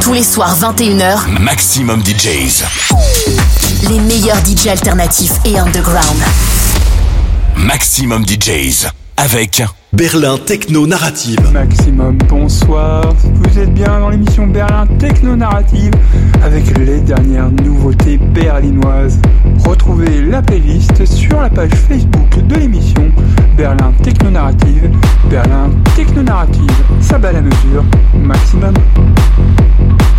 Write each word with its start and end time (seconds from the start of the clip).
Tous 0.00 0.12
les 0.12 0.22
soirs 0.22 0.56
21h, 0.58 1.40
Maximum 1.40 2.00
DJs. 2.02 2.64
les 3.88 3.98
meilleurs 4.00 4.38
DJ 4.44 4.68
alternatifs 4.68 5.32
et 5.44 5.58
underground. 5.58 6.18
Maximum 7.56 8.24
DJs. 8.26 8.86
Avec 9.16 9.62
Berlin 9.92 10.38
Techno 10.38 10.86
Narrative. 10.86 11.38
Maximum, 11.52 12.16
bonsoir. 12.28 13.02
Vous 13.34 13.58
êtes 13.58 13.74
bien 13.74 13.98
dans 14.00 14.10
l'émission 14.10 14.46
Berlin 14.46 14.86
Techno 14.98 15.34
Narrative 15.34 15.92
avec 16.44 16.78
les 16.78 17.00
dernières 17.00 17.50
nouveautés 17.50 18.18
berlinoises. 18.18 19.18
Retrouvez 19.66 20.22
la 20.22 20.40
playlist 20.42 21.04
sur 21.06 21.40
la 21.40 21.50
page 21.50 21.70
Facebook 21.88 22.46
de 22.46 22.54
l'émission 22.54 23.10
Berlin 23.56 23.92
Techno 24.02 24.30
Narrative. 24.30 24.90
Berlin 25.28 25.70
Techno 25.96 26.22
Narrative, 26.22 26.70
ça 27.00 27.18
bat 27.18 27.32
la 27.32 27.40
mesure. 27.42 27.84
Maximum. 28.14 28.74
Thank 29.88 30.12
you. 30.12 30.17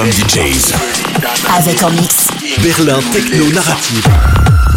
Maximum 0.00 0.10
DJs. 0.10 0.74
Avec 1.58 1.82
en 1.82 1.90
mix 1.90 2.28
Berlin 2.62 3.00
Techno 3.12 3.50
Narrative. 3.52 4.69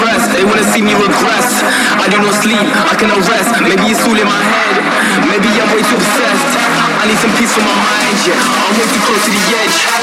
They 0.00 0.44
wanna 0.44 0.64
see 0.72 0.80
me 0.80 0.94
regress. 0.94 1.60
I 2.00 2.08
do 2.08 2.16
not 2.24 2.32
sleep, 2.40 2.56
I 2.56 2.96
cannot 2.96 3.20
rest. 3.28 3.52
Maybe 3.60 3.84
it's 3.92 4.00
all 4.08 4.16
in 4.16 4.24
my 4.24 4.42
head. 4.42 4.80
Maybe 5.28 5.48
I'm 5.60 5.68
way 5.76 5.82
too 5.84 5.96
obsessed. 5.96 6.52
I 7.00 7.04
need 7.06 7.18
some 7.18 7.32
peace 7.36 7.52
for 7.52 7.60
my 7.60 7.76
mind, 7.76 8.16
yeah. 8.24 8.40
I'm 8.40 8.72
way 8.80 8.86
too 8.88 9.02
close 9.04 9.24
to 9.24 9.30
the 9.30 9.42
edge. 9.60 9.99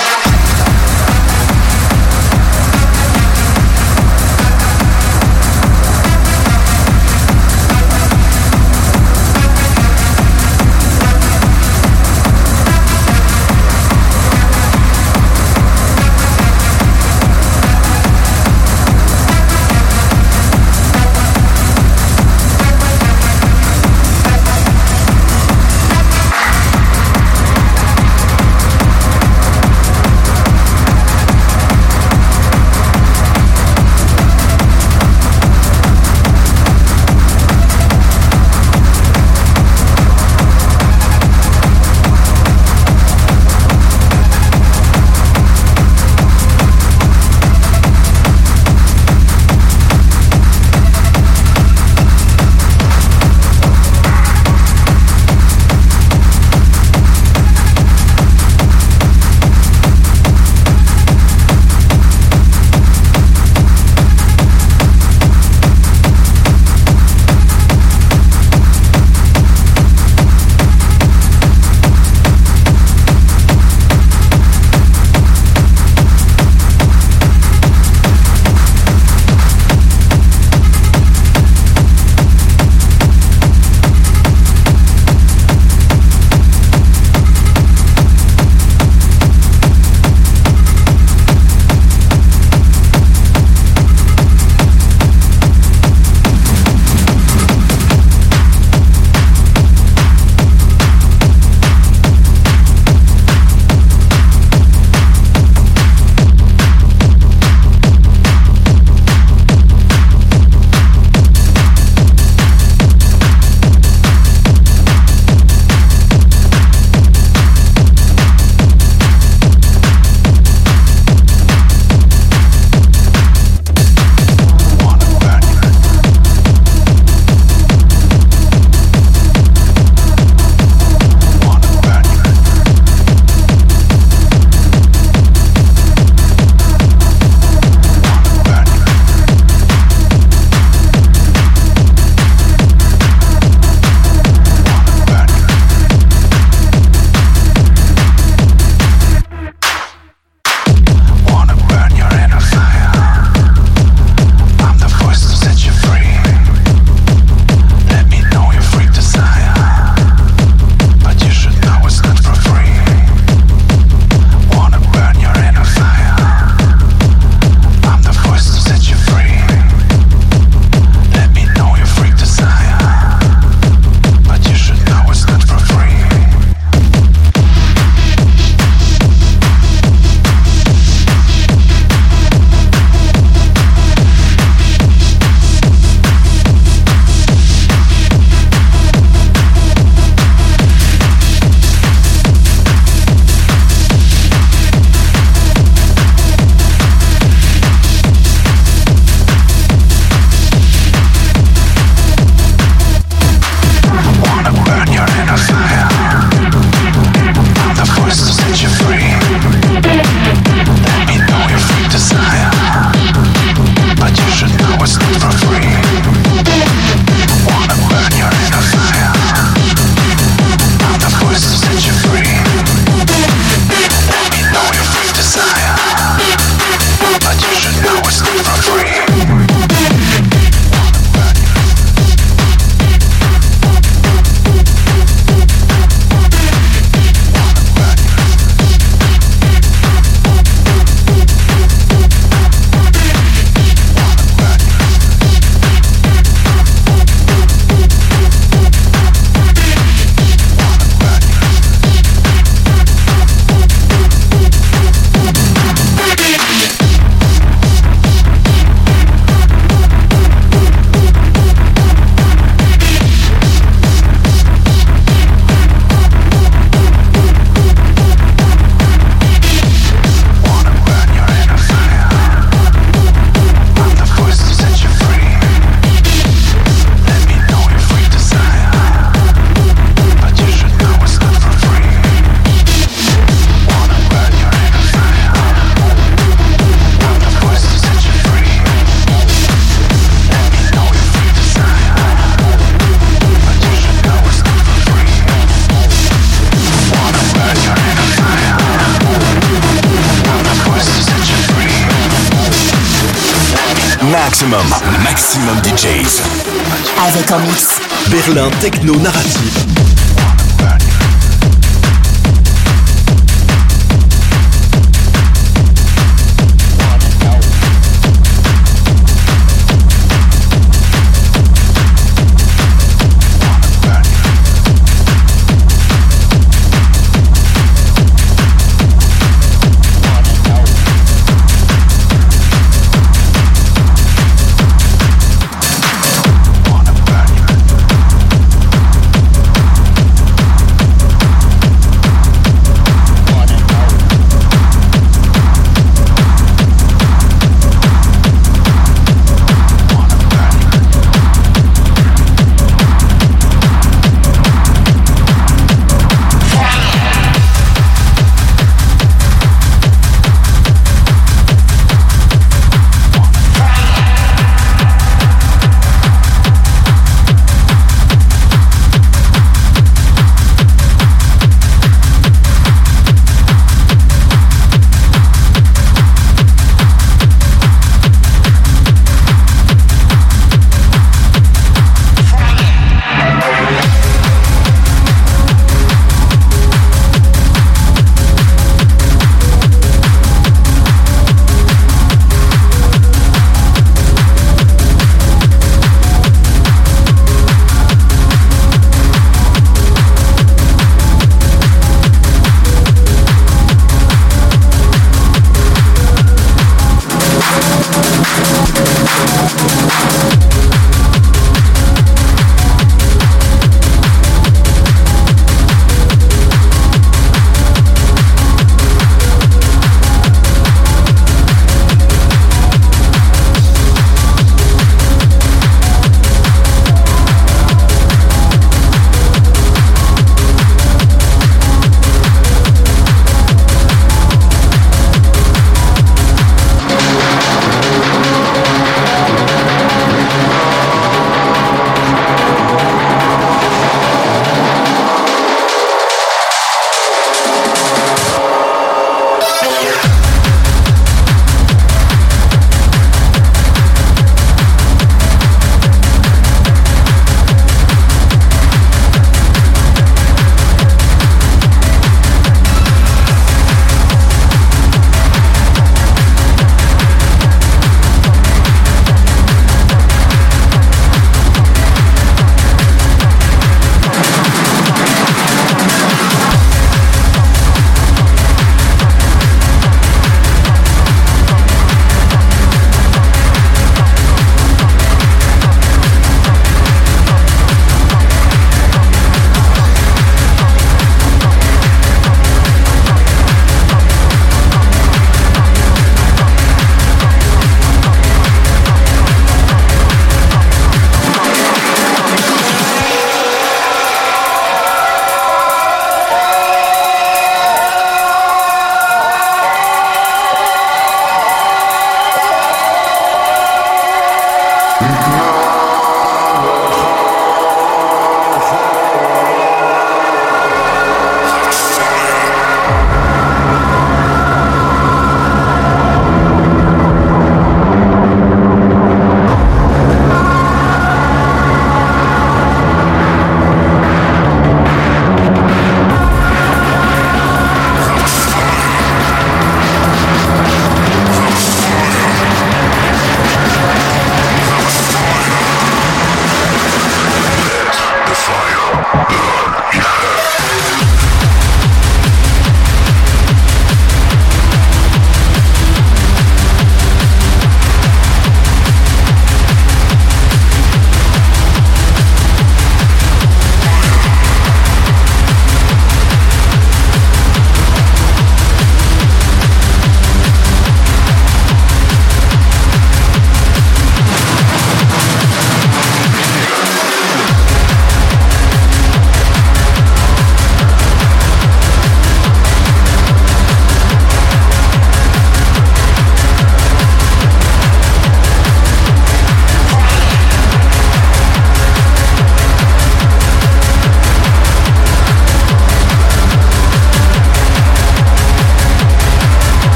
Berlin 308.27 308.51
Techno 308.59 308.94
Narrative. 309.00 309.76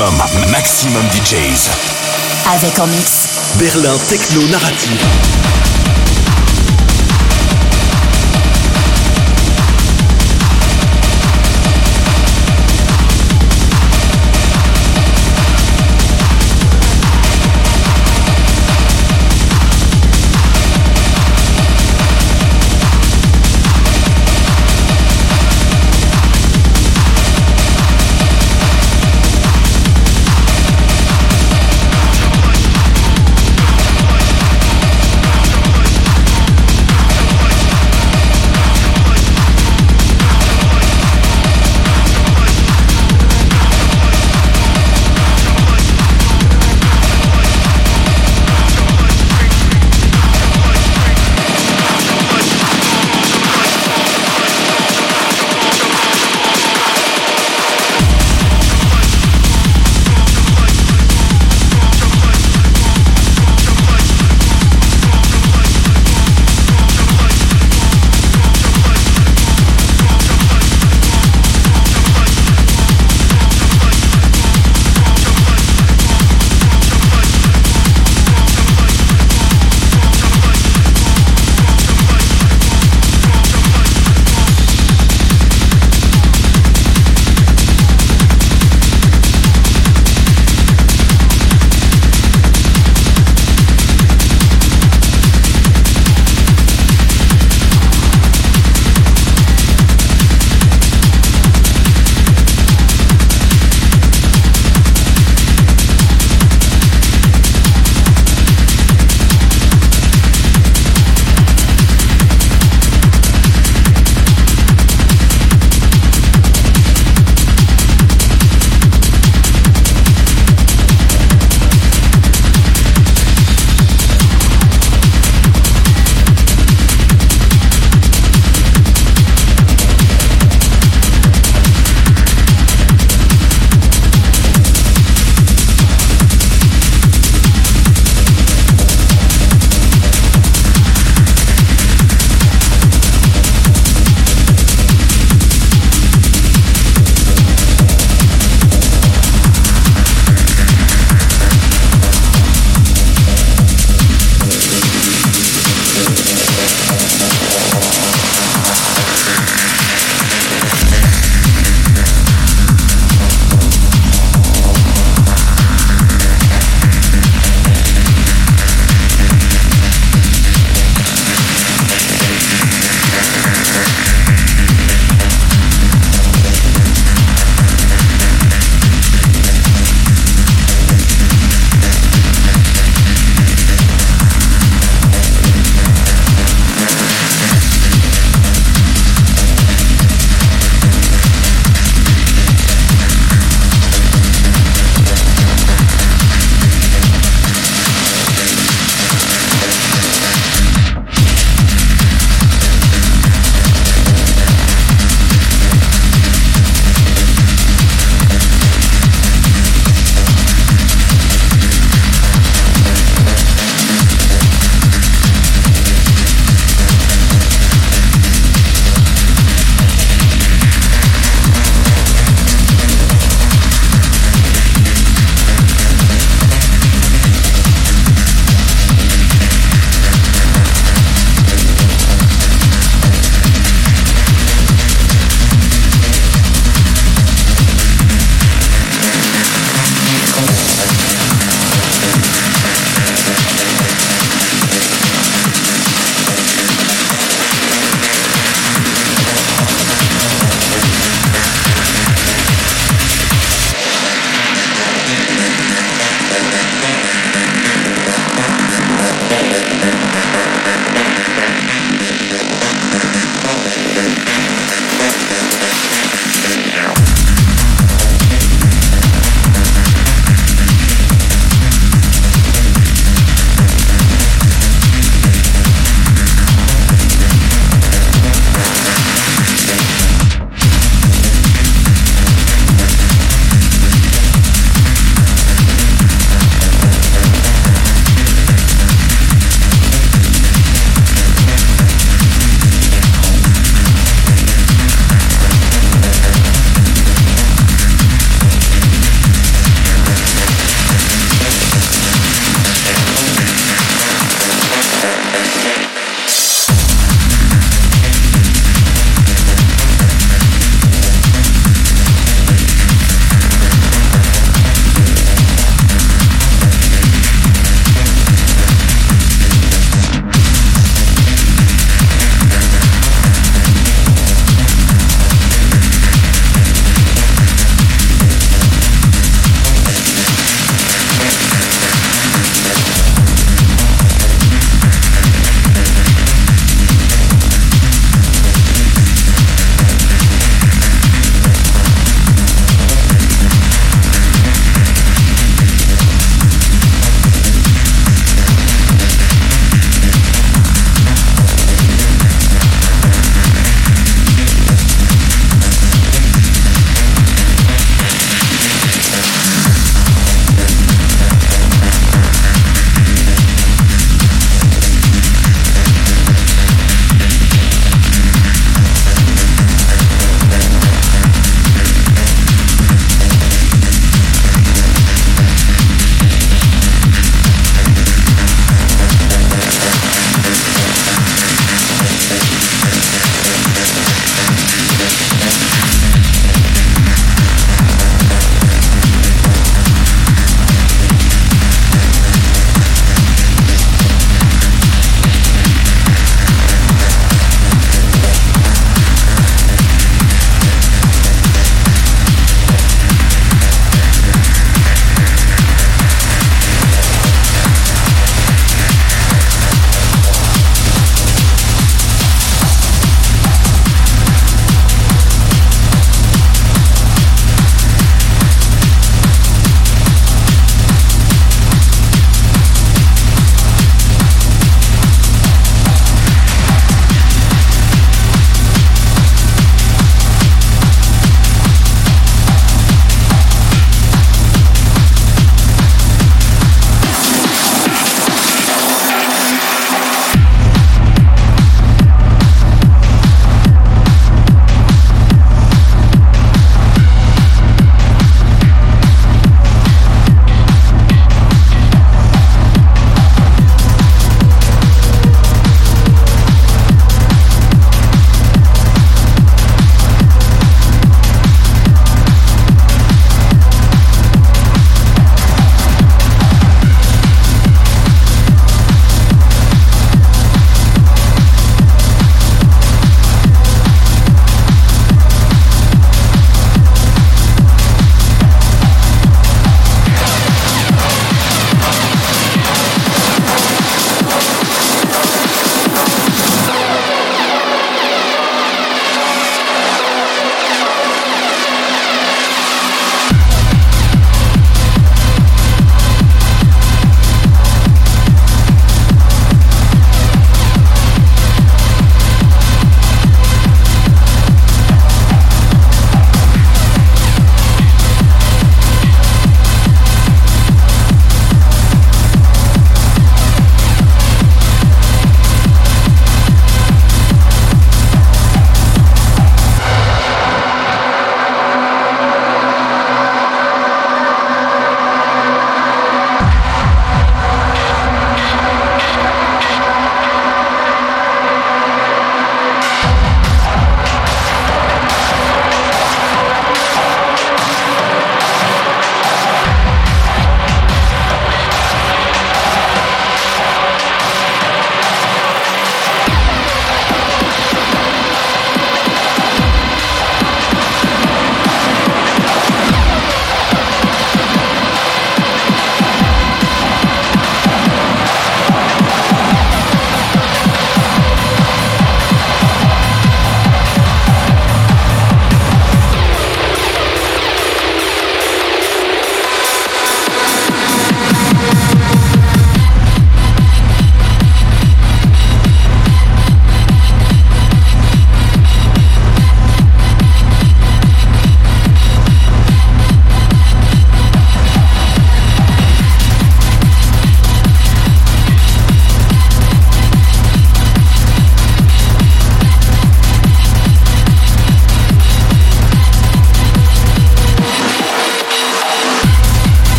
Maximum, 0.00 0.50
maximum 0.50 1.02
DJs. 1.10 1.68
Avec 2.54 2.78
en 2.78 2.86
mix. 2.86 3.28
Berlin 3.58 3.98
Techno 4.08 4.40
Narrative. 4.48 5.59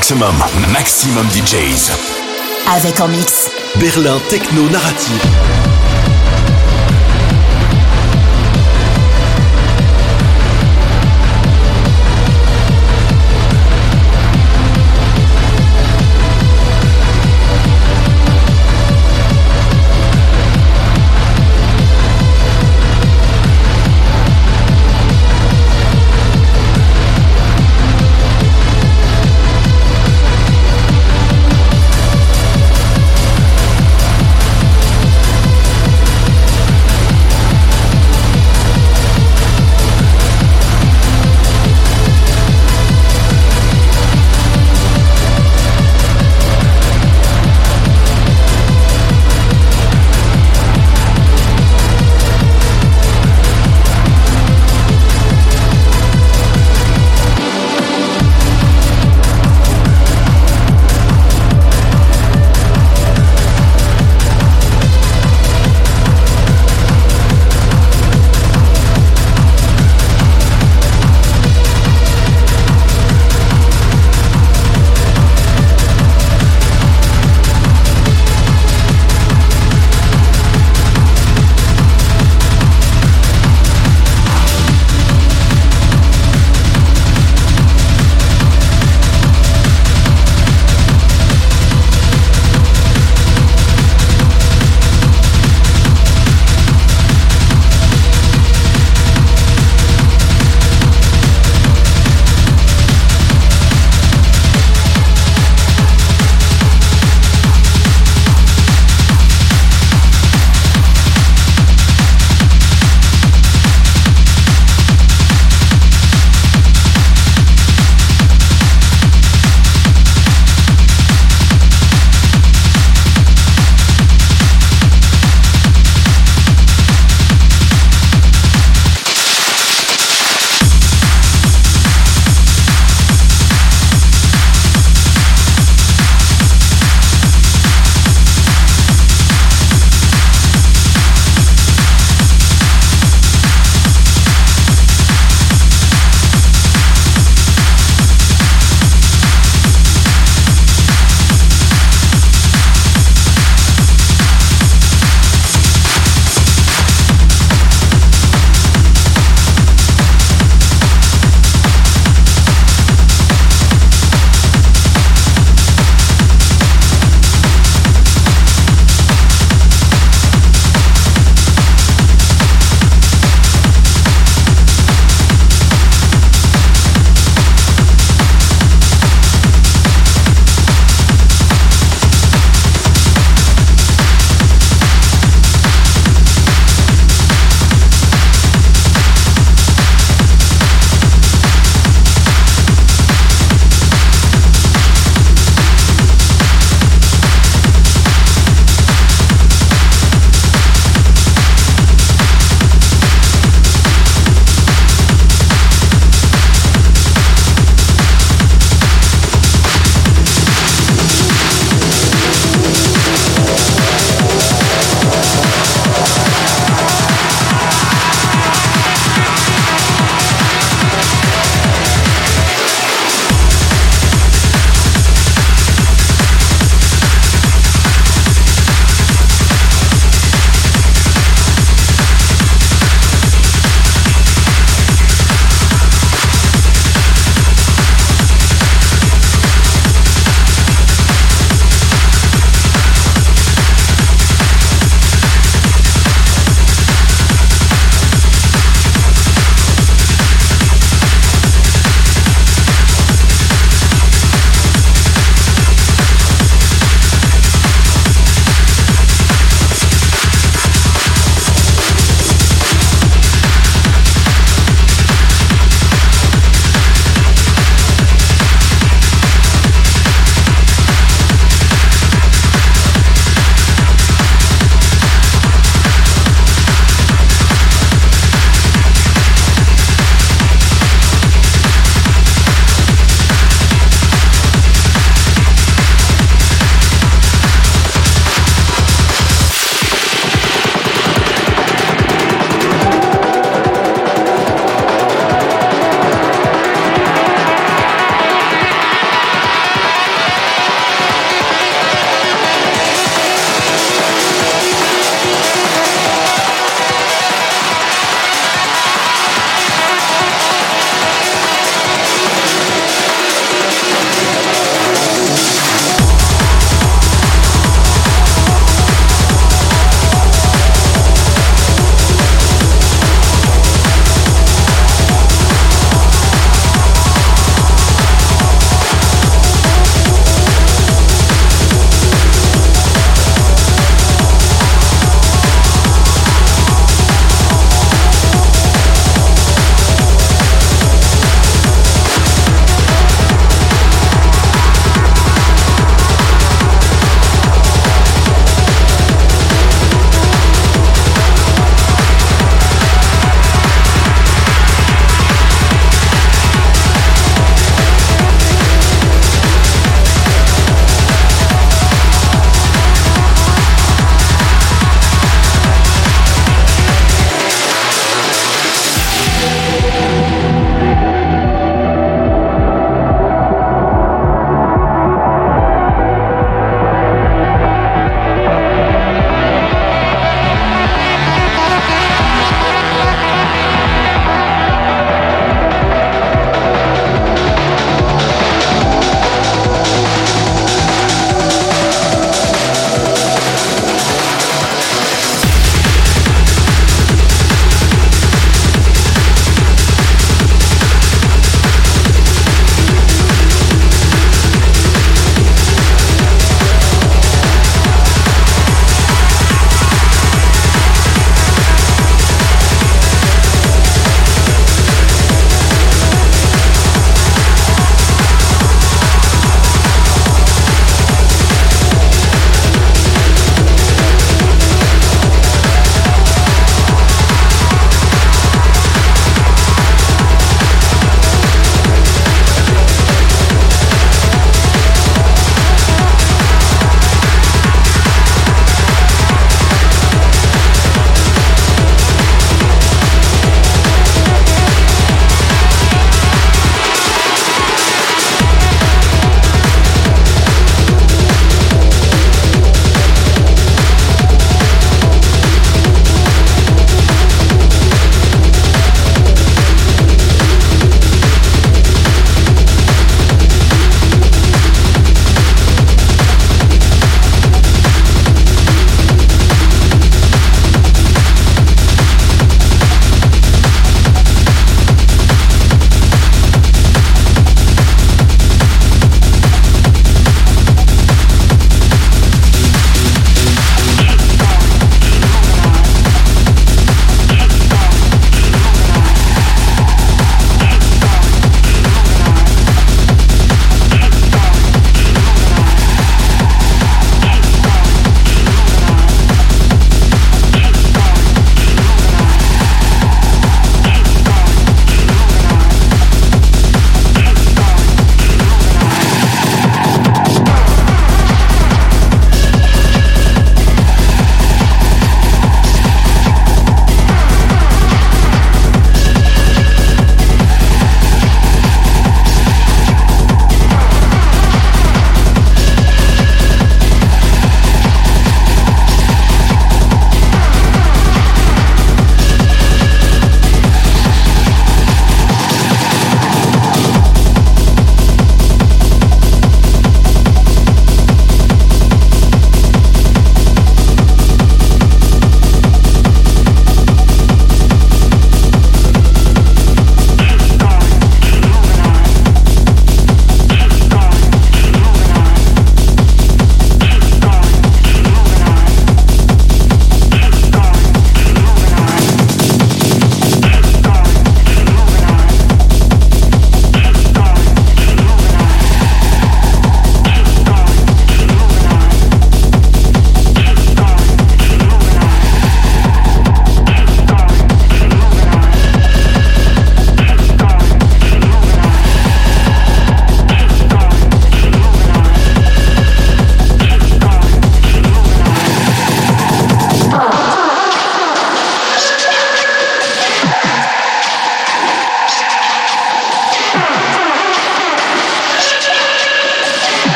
Maximum, 0.00 0.34
maximum 0.72 1.28
DJs. 1.28 1.90
Avec 2.74 3.00
en 3.00 3.08
mix. 3.08 3.50
Berlin 3.78 4.18
Techno 4.30 4.62
Narrative. 4.70 5.59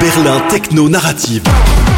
Berlin 0.00 0.48
Techno 0.48 0.88
Narrative. 0.88 1.95